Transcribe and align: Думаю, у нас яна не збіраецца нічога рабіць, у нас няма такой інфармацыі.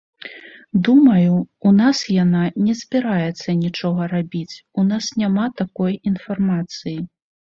Думаю, 0.85 1.33
у 1.71 1.73
нас 1.81 1.97
яна 2.23 2.45
не 2.69 2.73
збіраецца 2.79 3.49
нічога 3.65 4.09
рабіць, 4.15 4.55
у 4.81 4.85
нас 4.93 5.11
няма 5.23 5.45
такой 5.61 5.93
інфармацыі. 6.13 6.95